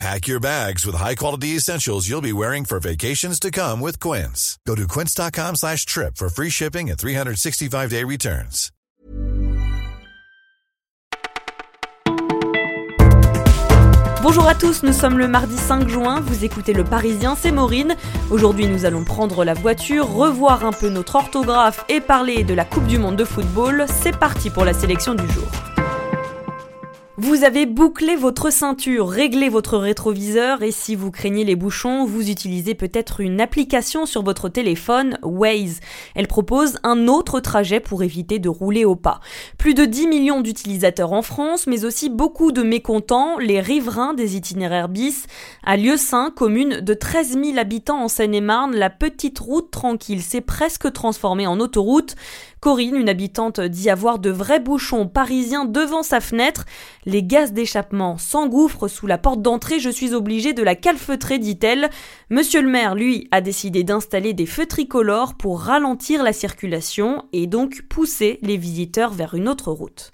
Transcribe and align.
Pack 0.00 0.26
your 0.26 0.40
bags 0.40 0.84
with 0.84 0.96
high-quality 0.96 1.56
essentials 1.56 2.08
you'll 2.08 2.20
be 2.20 2.32
wearing 2.32 2.64
for 2.64 2.80
vacations 2.80 3.38
to 3.40 3.50
come 3.50 3.80
with 3.80 4.00
Quince. 4.00 4.58
Go 4.66 4.74
to 4.74 4.86
quince.com 4.88 5.56
slash 5.56 5.86
trip 5.86 6.16
for 6.16 6.28
free 6.28 6.50
shipping 6.50 6.90
and 6.90 6.98
365-day 6.98 8.04
returns. 8.04 8.70
Bonjour 14.22 14.48
à 14.48 14.54
tous, 14.54 14.82
nous 14.82 14.94
sommes 14.94 15.18
le 15.18 15.28
mardi 15.28 15.56
5 15.56 15.86
juin, 15.86 16.20
vous 16.20 16.46
écoutez 16.46 16.72
Le 16.72 16.82
Parisien, 16.82 17.36
c'est 17.38 17.52
Maureen. 17.52 17.94
Aujourd'hui 18.30 18.66
nous 18.66 18.86
allons 18.86 19.04
prendre 19.04 19.44
la 19.44 19.52
voiture, 19.52 20.08
revoir 20.08 20.64
un 20.64 20.72
peu 20.72 20.88
notre 20.88 21.16
orthographe 21.16 21.84
et 21.90 22.00
parler 22.00 22.42
de 22.42 22.54
la 22.54 22.64
Coupe 22.64 22.86
du 22.86 22.98
Monde 22.98 23.16
de 23.16 23.24
football. 23.24 23.84
C'est 23.86 24.16
parti 24.16 24.48
pour 24.48 24.64
la 24.64 24.72
sélection 24.72 25.14
du 25.14 25.30
jour. 25.30 25.73
Vous 27.16 27.44
avez 27.44 27.64
bouclé 27.64 28.16
votre 28.16 28.50
ceinture, 28.50 29.08
réglé 29.08 29.48
votre 29.48 29.78
rétroviseur 29.78 30.64
et 30.64 30.72
si 30.72 30.96
vous 30.96 31.12
craignez 31.12 31.44
les 31.44 31.54
bouchons, 31.54 32.04
vous 32.04 32.28
utilisez 32.28 32.74
peut-être 32.74 33.20
une 33.20 33.40
application 33.40 34.04
sur 34.04 34.24
votre 34.24 34.48
téléphone, 34.48 35.16
Waze. 35.22 35.78
Elle 36.16 36.26
propose 36.26 36.76
un 36.82 37.06
autre 37.06 37.38
trajet 37.38 37.78
pour 37.78 38.02
éviter 38.02 38.40
de 38.40 38.48
rouler 38.48 38.84
au 38.84 38.96
pas. 38.96 39.20
Plus 39.58 39.74
de 39.74 39.84
10 39.84 40.08
millions 40.08 40.40
d'utilisateurs 40.40 41.12
en 41.12 41.22
France, 41.22 41.68
mais 41.68 41.84
aussi 41.84 42.10
beaucoup 42.10 42.50
de 42.50 42.64
mécontents, 42.64 43.38
les 43.38 43.60
riverains 43.60 44.14
des 44.14 44.34
itinéraires 44.34 44.88
bis. 44.88 45.26
À 45.62 45.76
Lieu-Saint, 45.76 46.32
commune 46.34 46.80
de 46.80 46.94
13 46.94 47.38
000 47.40 47.58
habitants 47.58 48.02
en 48.02 48.08
Seine-et-Marne, 48.08 48.74
la 48.74 48.90
petite 48.90 49.38
route 49.38 49.70
tranquille 49.70 50.20
s'est 50.20 50.40
presque 50.40 50.92
transformée 50.92 51.46
en 51.46 51.60
autoroute. 51.60 52.16
Corinne, 52.64 52.96
une 52.96 53.10
habitante, 53.10 53.60
dit 53.60 53.90
avoir 53.90 54.18
de 54.18 54.30
vrais 54.30 54.58
bouchons 54.58 55.06
parisiens 55.06 55.66
devant 55.66 56.02
sa 56.02 56.22
fenêtre. 56.22 56.64
Les 57.04 57.22
gaz 57.22 57.52
d'échappement 57.52 58.16
s'engouffrent 58.16 58.88
sous 58.88 59.06
la 59.06 59.18
porte 59.18 59.42
d'entrée, 59.42 59.80
je 59.80 59.90
suis 59.90 60.14
obligée 60.14 60.54
de 60.54 60.62
la 60.62 60.74
calfeutrer, 60.74 61.38
dit-elle. 61.38 61.90
Monsieur 62.30 62.62
le 62.62 62.70
maire, 62.70 62.94
lui, 62.94 63.28
a 63.32 63.42
décidé 63.42 63.84
d'installer 63.84 64.32
des 64.32 64.46
feux 64.46 64.64
tricolores 64.64 65.34
pour 65.34 65.60
ralentir 65.60 66.22
la 66.22 66.32
circulation 66.32 67.26
et 67.34 67.46
donc 67.46 67.82
pousser 67.82 68.38
les 68.40 68.56
visiteurs 68.56 69.12
vers 69.12 69.34
une 69.34 69.50
autre 69.50 69.70
route. 69.70 70.10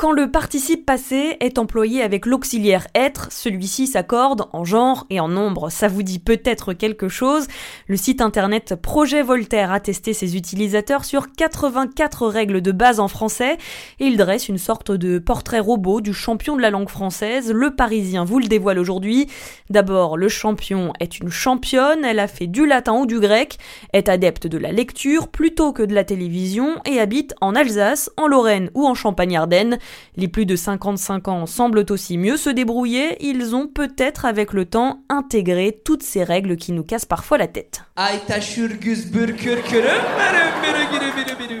Quand 0.00 0.12
le 0.12 0.30
participe 0.30 0.86
passé 0.86 1.36
est 1.40 1.58
employé 1.58 2.02
avec 2.02 2.24
l'auxiliaire 2.24 2.86
être, 2.94 3.30
celui-ci 3.30 3.86
s'accorde 3.86 4.48
en 4.54 4.64
genre 4.64 5.04
et 5.10 5.20
en 5.20 5.28
nombre. 5.28 5.68
Ça 5.68 5.88
vous 5.88 6.02
dit 6.02 6.18
peut-être 6.18 6.72
quelque 6.72 7.10
chose? 7.10 7.48
Le 7.86 7.98
site 7.98 8.22
internet 8.22 8.76
Projet 8.76 9.20
Voltaire 9.20 9.70
a 9.70 9.78
testé 9.78 10.14
ses 10.14 10.38
utilisateurs 10.38 11.04
sur 11.04 11.30
84 11.30 12.28
règles 12.28 12.62
de 12.62 12.72
base 12.72 12.98
en 12.98 13.08
français 13.08 13.58
et 13.98 14.06
il 14.06 14.16
dresse 14.16 14.48
une 14.48 14.56
sorte 14.56 14.90
de 14.90 15.18
portrait 15.18 15.60
robot 15.60 16.00
du 16.00 16.14
champion 16.14 16.56
de 16.56 16.62
la 16.62 16.70
langue 16.70 16.88
française. 16.88 17.52
Le 17.52 17.76
Parisien 17.76 18.24
vous 18.24 18.38
le 18.38 18.48
dévoile 18.48 18.78
aujourd'hui. 18.78 19.26
D'abord, 19.68 20.16
le 20.16 20.30
champion 20.30 20.94
est 20.98 21.18
une 21.18 21.28
championne, 21.28 22.06
elle 22.06 22.20
a 22.20 22.26
fait 22.26 22.46
du 22.46 22.64
latin 22.64 22.94
ou 22.94 23.04
du 23.04 23.20
grec, 23.20 23.58
est 23.92 24.08
adepte 24.08 24.46
de 24.46 24.56
la 24.56 24.72
lecture 24.72 25.28
plutôt 25.28 25.74
que 25.74 25.82
de 25.82 25.94
la 25.94 26.04
télévision 26.04 26.76
et 26.86 27.00
habite 27.00 27.34
en 27.42 27.54
Alsace, 27.54 28.10
en 28.16 28.28
Lorraine 28.28 28.70
ou 28.72 28.86
en 28.86 28.94
Champagne-Ardenne. 28.94 29.78
Les 30.16 30.28
plus 30.28 30.46
de 30.46 30.56
55 30.56 31.28
ans 31.28 31.46
semblent 31.46 31.84
aussi 31.90 32.18
mieux 32.18 32.36
se 32.36 32.50
débrouiller, 32.50 33.16
ils 33.20 33.54
ont 33.54 33.66
peut-être 33.66 34.24
avec 34.24 34.52
le 34.52 34.64
temps 34.64 35.02
intégré 35.08 35.80
toutes 35.84 36.02
ces 36.02 36.24
règles 36.24 36.56
qui 36.56 36.72
nous 36.72 36.82
cassent 36.82 37.04
parfois 37.04 37.38
la 37.38 37.46
tête. 37.46 37.82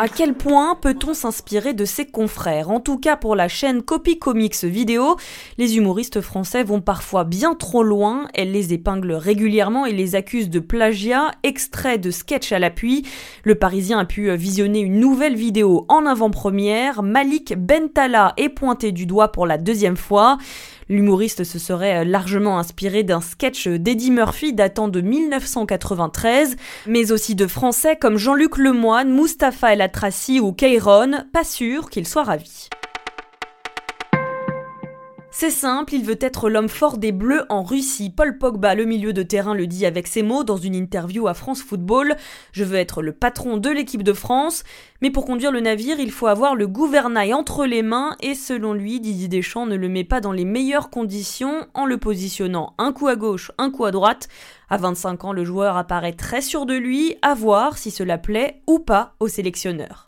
À 0.00 0.08
quel 0.08 0.34
point 0.34 0.76
peut-on 0.80 1.14
s'inspirer 1.14 1.74
de 1.74 1.84
ses 1.84 2.06
confrères? 2.06 2.70
En 2.70 2.80
tout 2.80 2.98
cas 2.98 3.16
pour 3.16 3.36
la 3.36 3.48
chaîne 3.48 3.82
Copy 3.82 4.18
Comics 4.18 4.64
Vidéo, 4.64 5.16
les 5.58 5.76
humoristes 5.76 6.20
français 6.20 6.62
vont 6.62 6.80
parfois 6.80 7.24
bien 7.24 7.54
trop 7.54 7.82
loin, 7.82 8.28
elles 8.34 8.52
les 8.52 8.72
épinglent 8.72 9.14
régulièrement 9.14 9.86
et 9.86 9.92
les 9.92 10.14
accusent 10.14 10.50
de 10.50 10.60
plagiat, 10.60 11.32
extrait 11.42 11.98
de 11.98 12.10
sketch 12.10 12.52
à 12.52 12.58
l'appui. 12.58 13.04
Le 13.42 13.54
Parisien 13.54 13.98
a 13.98 14.04
pu 14.04 14.34
visionner 14.36 14.80
une 14.80 15.00
nouvelle 15.00 15.36
vidéo 15.36 15.84
en 15.88 16.06
avant-première, 16.06 17.02
Malik 17.02 17.54
Bentala 17.56 18.17
est 18.36 18.48
pointé 18.48 18.92
du 18.92 19.06
doigt 19.06 19.32
pour 19.32 19.46
la 19.46 19.58
deuxième 19.58 19.96
fois. 19.96 20.38
L'humoriste 20.88 21.44
se 21.44 21.58
serait 21.58 22.04
largement 22.04 22.58
inspiré 22.58 23.02
d'un 23.02 23.20
sketch 23.20 23.68
d'Eddie 23.68 24.10
Murphy 24.10 24.52
datant 24.52 24.88
de 24.88 25.00
1993, 25.00 26.56
mais 26.86 27.12
aussi 27.12 27.34
de 27.34 27.46
Français 27.46 27.96
comme 27.96 28.16
Jean-Luc 28.16 28.56
Lemoine, 28.56 29.12
Mustapha 29.12 29.74
El 29.74 29.82
Atrassi 29.82 30.40
ou 30.40 30.52
Keiron, 30.52 31.24
pas 31.32 31.44
sûr 31.44 31.90
qu'il 31.90 32.06
soit 32.06 32.24
ravi. 32.24 32.68
C'est 35.40 35.50
simple, 35.50 35.94
il 35.94 36.04
veut 36.04 36.18
être 36.20 36.50
l'homme 36.50 36.68
fort 36.68 36.98
des 36.98 37.12
Bleus 37.12 37.44
en 37.48 37.62
Russie. 37.62 38.10
Paul 38.10 38.38
Pogba, 38.38 38.74
le 38.74 38.86
milieu 38.86 39.12
de 39.12 39.22
terrain, 39.22 39.54
le 39.54 39.68
dit 39.68 39.86
avec 39.86 40.08
ses 40.08 40.24
mots 40.24 40.42
dans 40.42 40.56
une 40.56 40.74
interview 40.74 41.28
à 41.28 41.34
France 41.34 41.62
Football. 41.62 42.16
Je 42.50 42.64
veux 42.64 42.74
être 42.74 43.02
le 43.02 43.12
patron 43.12 43.56
de 43.56 43.70
l'équipe 43.70 44.02
de 44.02 44.12
France. 44.12 44.64
Mais 45.00 45.12
pour 45.12 45.24
conduire 45.24 45.52
le 45.52 45.60
navire, 45.60 46.00
il 46.00 46.10
faut 46.10 46.26
avoir 46.26 46.56
le 46.56 46.66
gouvernail 46.66 47.34
entre 47.34 47.66
les 47.66 47.82
mains 47.82 48.16
et 48.20 48.34
selon 48.34 48.72
lui, 48.72 48.98
Didier 48.98 49.28
Deschamps 49.28 49.66
ne 49.66 49.76
le 49.76 49.88
met 49.88 50.02
pas 50.02 50.20
dans 50.20 50.32
les 50.32 50.44
meilleures 50.44 50.90
conditions 50.90 51.68
en 51.72 51.86
le 51.86 51.98
positionnant 51.98 52.74
un 52.76 52.90
coup 52.90 53.06
à 53.06 53.14
gauche, 53.14 53.52
un 53.58 53.70
coup 53.70 53.84
à 53.84 53.92
droite. 53.92 54.26
À 54.70 54.76
25 54.76 55.22
ans, 55.22 55.32
le 55.32 55.44
joueur 55.44 55.76
apparaît 55.76 56.14
très 56.14 56.40
sûr 56.40 56.66
de 56.66 56.74
lui, 56.74 57.14
à 57.22 57.34
voir 57.34 57.78
si 57.78 57.92
cela 57.92 58.18
plaît 58.18 58.60
ou 58.66 58.80
pas 58.80 59.14
au 59.20 59.28
sélectionneur. 59.28 60.07